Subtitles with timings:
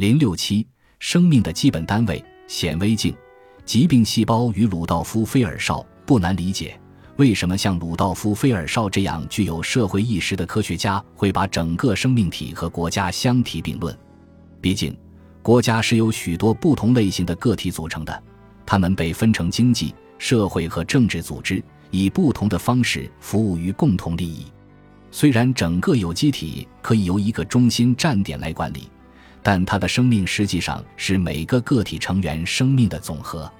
[0.00, 0.66] 零六七，
[0.98, 3.14] 生命的基本单位显微镜，
[3.66, 6.80] 疾病细胞与鲁道夫·菲尔绍不难理解，
[7.16, 13.94] 为什么像鲁道夫·菲尔绍这样具有社会意识的科学家会把整个生命体和国家相提并论。
[14.58, 14.96] 毕竟，
[15.42, 18.22] 国家是由许多不同类型的个体组成的，
[18.64, 24.46] 他们被分成经济社会和政治组织，以不同的方式服务于共同利益。
[25.10, 28.88] 虽然整个有机体可以由一个中心站点来管理，
[29.42, 33.50] 但它的生命实际上是每个个体成员生命的总和。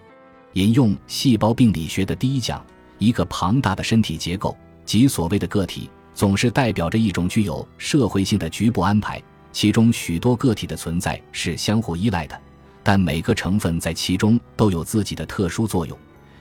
[0.55, 2.65] 引用细胞病理学的第一讲，
[2.99, 12.39] 一个庞大的身体结构即所谓的个体，总是代表着一种具有社会性的局部安排，其中许多个体的存在是相互依赖的，
[12.83, 15.97] 但每个成分在其中都有自己的特殊作用，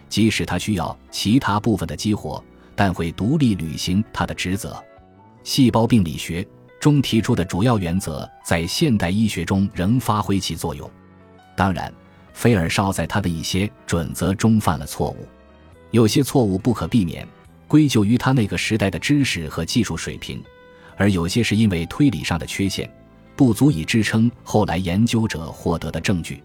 [0.09, 2.43] 即使它需要其他部分的激活，
[2.75, 4.75] 但会独立履行它的职责。
[5.43, 6.45] 细胞病理学
[6.79, 10.89] 中提出的主要原则，在现代医学中仍发挥其作用。
[11.55, 11.93] 当然，
[12.33, 15.27] 菲尔绍在他的一些准则中犯了错误，
[15.91, 17.27] 有些错误不可避免，
[17.67, 20.39] 归咎于他那个时代的知识和技术水平；
[20.95, 22.89] 而有些是因为推理上的缺陷，
[23.35, 26.41] 不足以支撑后来研究者获得的证据。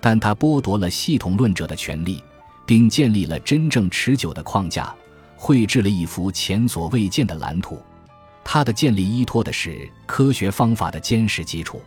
[0.00, 2.22] 但他剥夺了系统论者的权利，
[2.66, 4.92] 并建立了真正持久的框架，
[5.36, 7.80] 绘制了一幅前所未见的蓝图。
[8.50, 11.82] 它的建立依托的是科学方法的坚实基础。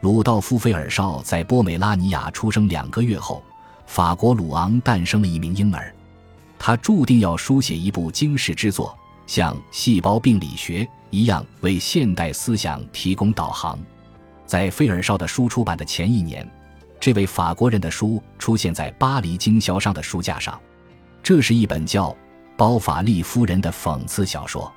[0.00, 3.40] 鲁道夫·菲尔绍在波美拉尼亚出生两个月后，
[3.86, 5.94] 法国鲁昂诞生了一名婴儿。
[6.58, 13.78] 他注定要书写一部惊世之作，像《细胞病理学》一样为现代思想提供导航。
[14.44, 16.44] 在菲尔绍的书出版的前一年，
[16.98, 20.60] 这位法国人的书出现在巴黎经销商的书架上。
[21.22, 22.10] 这是一本叫
[22.56, 24.70] 《包法利夫人》的讽刺小说。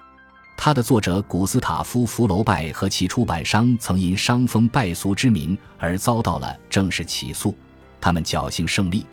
[0.57, 7.55] 他的作者古斯塔夫·福楼拜和其出版商曾因伤风败俗之名而遭到了正式起诉，
[8.01, 9.05] 他们侥幸胜利。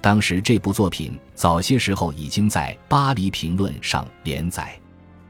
[0.00, 4.78] 当时这部作品早些时候已经在《巴黎评论》上连载。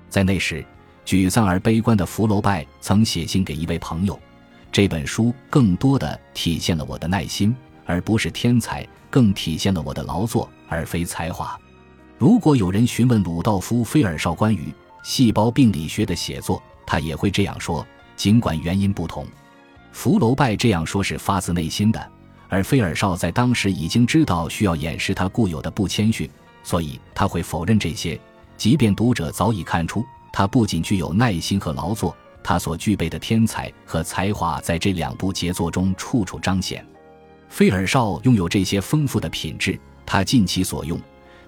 [0.09, 0.65] 在那时，
[1.06, 4.19] 沮丧而悲观的福楼拜曾写信给一位朋友
[4.71, 7.55] ：“这本书更多的体现了我的耐心，
[7.87, 11.59] 而不是天才；更体现了我的劳作，而非才华。”
[12.19, 14.72] 如果有人询问鲁道夫·菲尔绍关于
[15.03, 19.27] 细胞病理学的写作，他也会这样说，尽管原因不同。
[19.93, 22.11] 福楼拜这样说是发自内心的，
[22.49, 26.31] 而菲尔绍在当时已经知道需要掩饰他固有的不谦逊，
[26.62, 28.19] 所以他会否认这些。
[28.56, 36.87] 即便读者早已看出，他不仅具有耐心和劳作，他所具备的天才和才华在这两部杰作中处处彰显。
[37.49, 41.00] 菲尔绍拥有这些丰富的品质，他尽其所用，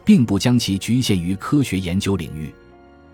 [0.04, 2.52] 并不将其局限于科学研究领域。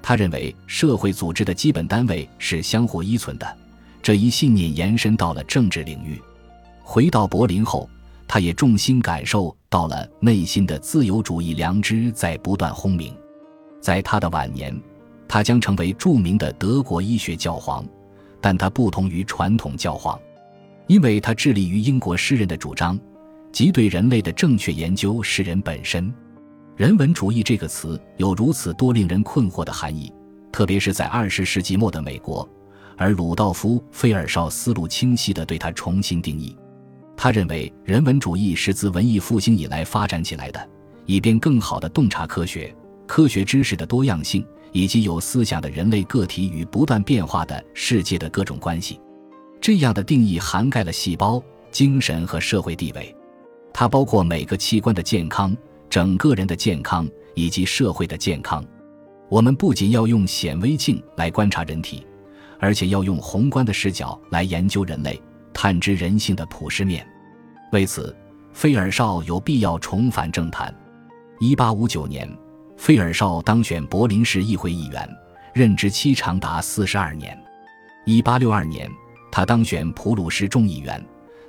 [0.08, 3.56] 他认为社会组织的基本单位是相互依存的，
[4.00, 6.18] 这一信念延伸到了政治领域。
[6.82, 7.86] 回到柏林后，
[8.26, 13.14] 他也重新感受到了内心的自由主义良知在不断轰鸣。
[13.82, 14.74] 在他的晚年，
[15.28, 17.86] 他将成为著名的德国医学教皇，
[18.40, 20.18] 但他不同于传统教皇，
[20.86, 22.98] 因为他致力于英国诗人的主张，
[23.52, 26.10] 即对人类的正确研究是人本身。
[26.78, 30.12] 人文主义这个词有如此多令人困惑的含义，
[30.52, 32.48] 特别是在二十世纪末的美国。
[32.96, 36.56] 而鲁道夫·菲尔绍思路清晰地对它重新定义。
[37.16, 40.68] 他认为，人文主义是自文艺复兴以来发展起来的，
[41.04, 42.72] 以便更好地洞察科学、
[43.08, 49.00] 科学知识的多样性，以及有思想的人类个体与不断变化的世界的各种关系。
[49.60, 53.12] 这样的定义涵盖了细胞、精神和社会地位，
[53.74, 55.56] 它包括每个器官的健康。
[55.90, 58.64] 整个人的健康以及社会的健康，
[59.28, 62.06] 我们不仅要用显微镜来观察人体，
[62.58, 65.20] 而且要用宏观的视角来研究人类，
[65.52, 67.06] 探知人性的普世面。
[67.72, 68.14] 为此，
[68.52, 70.74] 费尔绍有必要重返政坛。
[71.40, 72.28] 一八五九年，
[72.76, 75.08] 费尔绍当选柏林市议会议员，
[75.54, 77.38] 任职期长达四十二年。
[78.04, 78.90] 一八六二年，
[79.30, 81.02] 他当选普鲁士众议员，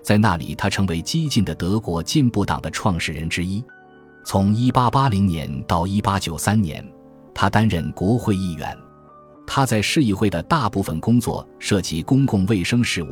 [0.03, 3.64] 在那里他成为激进的德国进步党的创始人之一。
[4.31, 6.87] 从1880年到1893年，
[7.34, 8.78] 他担任国会议员。
[9.47, 13.08] 他在市议会的大部分工作涉及公共卫生事务，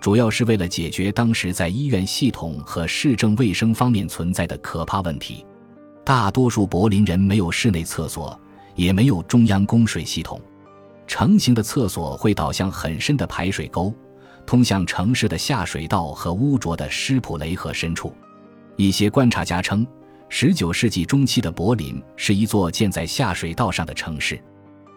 [0.00, 5.44] 主要是为了解决当时在医院系统和市政卫生方面存在的可怕问题。
[6.04, 8.38] 大多数柏林人没有室内厕所，
[8.76, 10.40] 也没有中央供水系统。
[11.08, 13.92] 成型的厕所会导向很深的排水沟，
[14.46, 18.14] 通向城市的下水道和污浊的施普雷河深处。
[18.76, 19.84] 一些观察家称。
[20.28, 24.38] 十九世纪中期的柏林是一座建在下水道上的城市，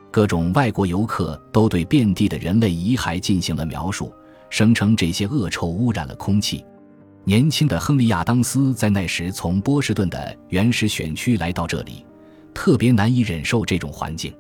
[0.10, 4.12] 各种外国游客都对遍地的人类遗骸进行了描述，
[4.50, 6.66] 声称这些恶臭污染了空气。
[7.24, 12.06] 年轻的亨利·亚当斯在那时从波士顿的原始选区来到这里，
[12.54, 14.34] 特别难以忍受这种环境。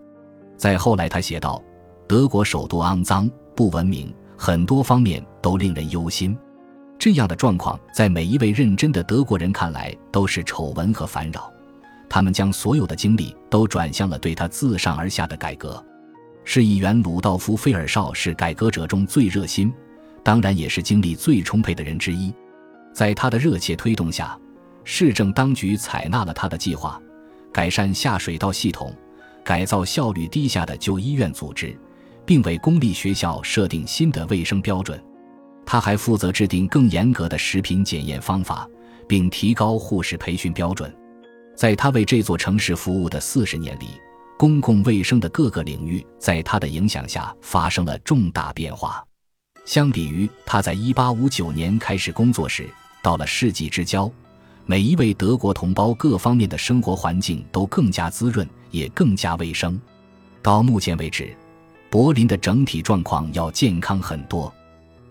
[0.55, 1.61] 再后来，他写道
[2.07, 6.35] ：“德国首都肮脏、不文明，很多方面都令人忧心。”
[6.99, 11.51] 这样的状况在每一位认真的德国人看来都是丑闻和烦扰。
[12.09, 15.83] 他们将所有的精力都转向了对他自上而下的改革。
[16.43, 19.71] 市议员鲁道夫·菲尔绍是改革者中最热心，
[20.23, 22.33] 当然也是精力最充沛的人之一。
[22.93, 24.39] 在他的热切推动下，
[24.85, 26.99] 市政当局采纳了他的计划，
[27.51, 28.95] 改善下水道系统，
[29.43, 31.77] 改造效率低下的旧医院组织，
[32.25, 34.97] 并为公立学校设定新的卫生标准。
[35.67, 38.65] 他还负责制定更严格的食品检验方法，
[39.05, 40.91] 并提高护士培训标准。
[41.57, 43.87] 在他为这座城市服务的四十年里，
[44.37, 49.03] 公共卫生的各个领域在他的影响下发生了重大变化。
[49.65, 52.69] 相比于他在1859年开始工作时，
[53.01, 54.09] 到了世纪之交，
[54.65, 59.77] 每一位德国同胞各方面的生活环境都更加滋润，也更加卫生。
[60.41, 61.35] 到目前为止，
[61.89, 64.53] 柏林的整体状况要健康很多。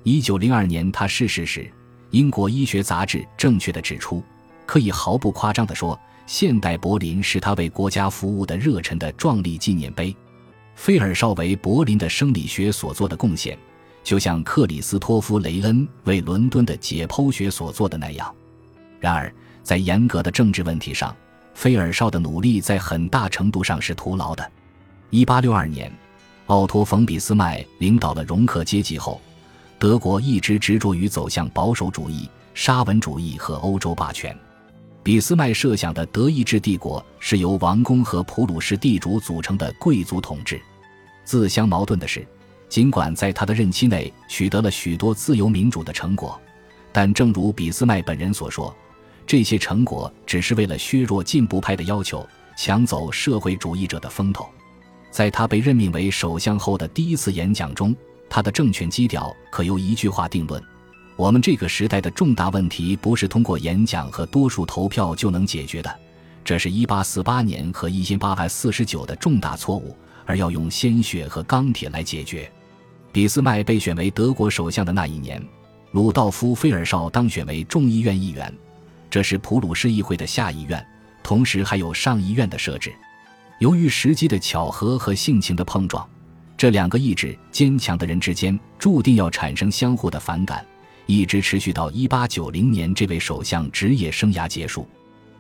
[0.07, 1.69] 1902年他逝世时，
[2.13, 4.23] 英国医学杂志正确的指出，
[4.65, 5.99] 可以毫不夸张地说，
[6.29, 10.15] 现代柏林是他为国家服务的热忱的壮丽纪念碑。
[10.77, 13.59] 菲尔绍为柏林的生理学所做的贡献。
[14.05, 18.33] 就像克里斯托夫·雷恩为伦敦的解剖学所做的那样，
[19.01, 21.13] 然而在严格的政治问题上，
[21.53, 24.49] 菲尔绍的努力在很大程度上是徒劳的。
[25.11, 25.93] 1862年，
[26.47, 29.21] 奥托·冯·俾斯麦领导了容克阶级后，
[29.79, 34.37] 德国一直执着于走向保守主义、沙文主义和欧洲霸权。
[35.03, 40.61] 俾斯麦设想的德意志帝国是由王公和普鲁士地主组成的贵族统治。
[41.25, 42.27] 自相矛盾的是。
[42.69, 46.37] 尽管在他的任期内取得了许多自由民主的成果，
[46.91, 48.75] 但正如俾斯麦本人所说，
[49.25, 54.49] 这些成果只是为了削弱进步派的要求，抢走社会主义者的风头。
[55.13, 57.95] 在他被任命为首相后的第一次演讲中，
[58.29, 60.63] 他的政权基调可由一句话定论：
[61.17, 65.99] 我们这个时代的重大问题不是通过演讲和多数投票就能解决的，
[66.45, 72.51] 这是一八四八年和一八四十九的重大错误，而要用鲜血和钢铁来解决。
[73.13, 75.43] 俾斯麦被选为德国首相的那一年，
[75.93, 78.53] 鲁道夫·菲尔绍当选为众议院议员，
[79.09, 80.87] 这是普鲁士议会的下议院，
[81.23, 82.93] 同时还有上议院的设置。
[83.59, 86.07] 由于时机的巧合和性情的碰撞，
[86.57, 90.65] 这两个意志坚强的人之间注定要产生相互的反感，
[91.05, 94.89] 一直持续到1890年这位首相职业生涯结束。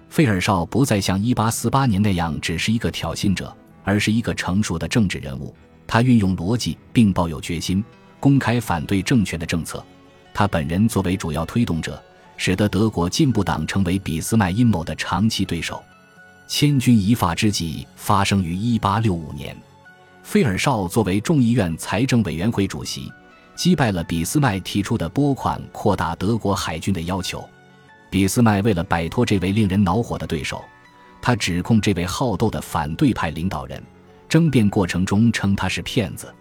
[0.08, 5.54] 费尔绍不再像1848年那样只是一个挑衅者，而是一个成熟的政治人物。
[5.86, 7.82] 他运用逻辑，并抱有决心，
[8.20, 9.84] 公开反对政权的政策。
[10.34, 12.02] 他本人作为主要推动者，
[12.36, 15.82] 使得德国进步党成为俾斯麦阴谋的长期对手。
[16.46, 19.56] 千钧一发之际发生于1865年，
[20.26, 23.12] 费尔绍作为众议院财政委员会主席，
[23.54, 27.48] 击败了俾斯麦提出的拨款扩大德国海军的要求。
[28.10, 30.64] 俾斯麦为了摆脱这位令人恼火的对手，
[31.22, 33.80] 他指控这位好斗的反对派领导人。
[34.28, 36.34] 争辩过程中称他是骗子，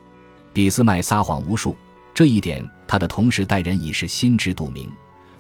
[0.52, 1.78] 俾斯麦撒谎无数，
[2.12, 4.92] 这一点他的同时代人已是心知肚明。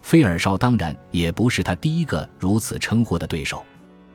[0.03, 3.65] 菲尔绍当然也不是他第一个如此称呼的对手。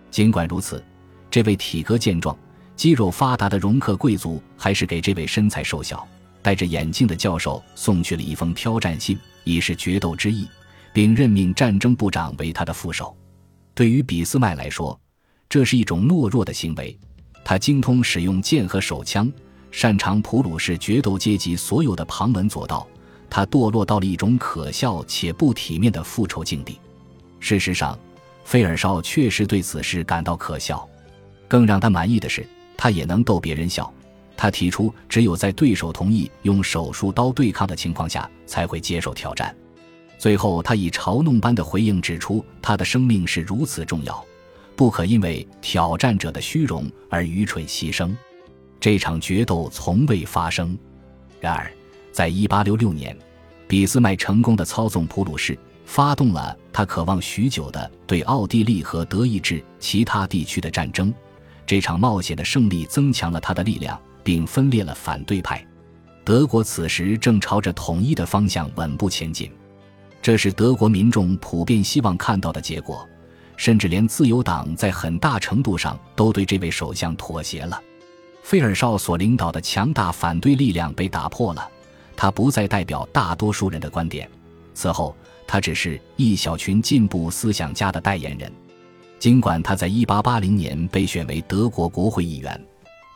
[0.08, 0.82] 尽管如此，
[1.28, 2.38] 这位体格健壮、
[2.80, 6.08] 肌肉发达的容克贵族还是给这位身材瘦小、
[6.40, 10.48] 戴着眼镜的教授送去了一封挑战信，以示决斗之意，
[10.90, 13.14] 并任命战争部长为他的副手。
[13.74, 14.98] 对于俾斯麦来说，
[15.46, 16.98] 这是一种懦弱的行为。
[17.44, 19.30] 他精通使用剑和手枪，
[19.70, 22.88] 擅长普鲁士决斗阶级所有的旁门左道。
[23.28, 26.80] 他堕落到了一种可笑且不体面的复仇境地。
[27.40, 27.98] 事实上，
[28.42, 30.88] 费尔绍确实对此事感到可笑。
[31.46, 32.48] 更让他满意的是，
[32.80, 33.92] 他也能逗别人笑。
[34.34, 39.54] 他提出，只有在对手同意用手术刀对抗的情况下，才会接受挑战。
[40.18, 44.24] 最后，他以嘲弄般的回应指出，他的生命是如此重要。
[44.74, 48.16] 不可因为挑战者的虚荣而愚蠢牺牲。
[48.80, 50.78] 这场决斗从未发生。
[51.38, 51.70] 然而，
[52.12, 53.14] 在1866年，
[53.68, 61.12] 俾斯麦成功的操纵普鲁士，发动了他渴望许久的对奥地利和德意志其他地区的战争。
[61.70, 65.64] 这场冒险的胜利增强了他的力量，并分裂了反对派。
[66.24, 69.48] 德国此时正朝着统一的方向稳步前进，
[70.20, 73.08] 这是德国民众普遍希望看到的结果。
[73.56, 77.80] 甚至连自由党在很大程度上都对这位首相妥协了。
[78.42, 81.70] 费尔绍所领导的强大反对力量被打破了，
[82.16, 84.28] 他不再代表大多数人的观点。
[84.74, 85.14] 此后，
[85.46, 88.52] 他只是一小群进步思想家的代言人。
[89.20, 92.58] 尽管他在1880年被选为德国国会议员，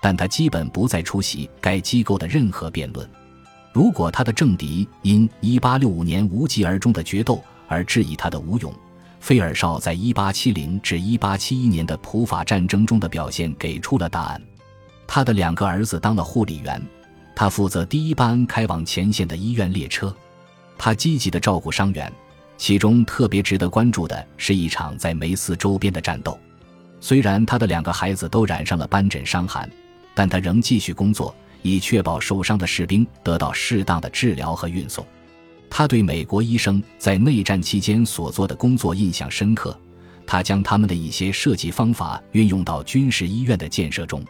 [0.03, 3.09] 但他基本不再出席该机构的任何辩论。
[3.73, 8.71] 如果他的政敌因1865年无疾而终的决斗而质疑他的无勇，
[9.19, 14.41] 费尔绍在1870至1871年的普法战争中的表现给出了答案。
[15.07, 16.81] 他的两个儿子当了护理员，
[17.35, 20.15] 他负责第一班开往前线的医院列车。
[20.77, 22.13] 他积极地照顾伤员，
[22.57, 26.39] 其中特别值得关注的是一场在梅斯周边的战斗。
[27.01, 29.71] 虽然他的两个孩子都染上了斑疹伤寒，
[30.15, 35.05] 但他仍继续工作，以确保受伤的士兵得到适当的治疗和运送。
[35.69, 39.79] 他对美国医生在内战期间所做的工作印象深刻，
[40.25, 44.25] 他将他们的一些设计方法运用到军事医院的建设中。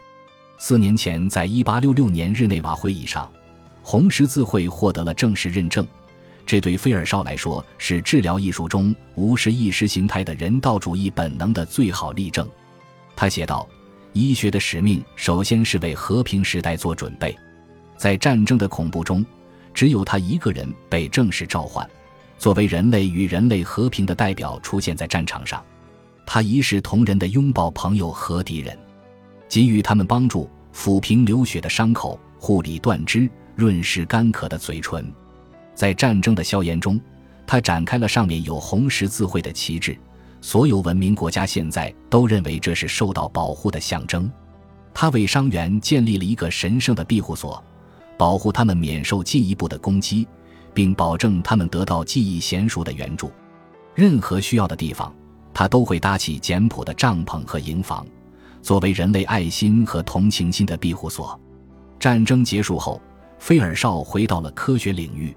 [0.57, 3.31] 四年前，在1866年日内瓦会议上，
[3.83, 5.85] 红十字会获得了正式认证，
[6.45, 12.47] 这对菲尔绍来说是治疗艺术中无视意识形态的人道主义本能的最好例证。
[13.15, 13.67] 他写道
[14.13, 17.35] ：“医学的使命首先是为和平时代做准备，
[17.97, 19.25] 在战争的恐怖中。”
[19.73, 21.85] 只有他一个人被正式召唤，
[22.37, 25.61] 作为人类与人类和平的代表出现在战场上。
[26.25, 28.79] 他一视同仁的拥抱朋友和敌人，
[29.49, 35.13] 给予他们帮助，抚平流血的伤口，护理断肢，润湿干渴的嘴唇。
[35.75, 36.99] 在战争的硝烟中，
[37.45, 39.95] 他展开了上面有红十字会的旗帜。
[40.41, 44.31] 所有文明国家现在都认为这是受到保护的象征。
[44.93, 47.63] 他为伤员建立了一个神圣的庇护所。
[48.17, 50.25] 保护他们免受进一步的攻击，
[50.73, 53.29] 并保证他们得到技艺娴熟的援助。
[53.93, 55.13] 任何需要的地方，
[55.53, 58.07] 他都会搭起简朴的帐篷和营房，
[58.61, 61.37] 作为人类爱心和同情心的庇护所。
[61.99, 63.01] 战争结束后，
[63.37, 65.35] 菲尔绍回到了科学领域。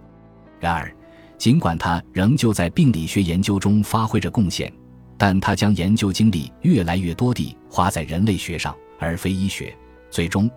[0.61, 0.93] 然而，
[1.37, 4.73] 尽管他仍旧在病理学研究中发挥着贡献，
[5.17, 9.75] 但他将研究精力越来越多地花在人类学上，而非医学。
[10.11, 10.51] 最终。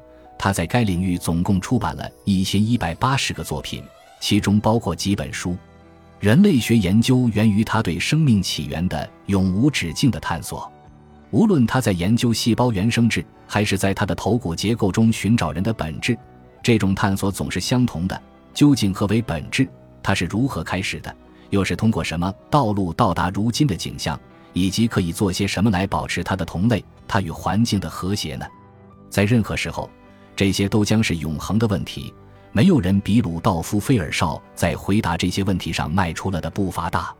[0.43, 3.83] 他在该领域总共出版了一千一百八十个作品，
[4.19, 5.55] 其中包括几本书。
[6.19, 10.71] 人类学研究源于他对生命起源的永无止境的探索。
[11.29, 16.17] 无论他在研究细胞原生质，还是在他的头骨结构中寻找人的本质，
[16.63, 18.19] 这种探索总是相同的：
[18.51, 19.69] 究竟何为本质？
[20.03, 21.15] 它是如何开始的？
[21.49, 24.19] 又是通过什么道路到达如今的景象？
[24.53, 28.45] 以及可以做些什么来保持它的同类、它与环境的和谐呢？
[29.09, 29.89] 在任何时候。
[30.33, 32.11] 这些都将是永恒的问题，
[32.51, 37.13] 没有人比鲁道夫·菲尔绍在回答这些问题上迈出了的步伐大。